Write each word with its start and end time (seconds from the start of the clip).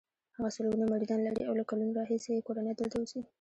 هغه 0.37 0.49
سلګونه 0.55 0.85
مریدان 0.91 1.19
لري 1.27 1.43
او 1.45 1.53
له 1.59 1.63
کلونو 1.69 1.97
راهیسې 1.99 2.29
یې 2.35 2.45
کورنۍ 2.47 2.73
دلته 2.75 2.95
اوسي. 2.99 3.19